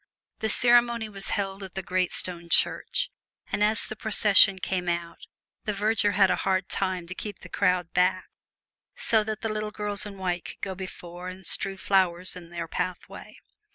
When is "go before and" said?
10.61-11.45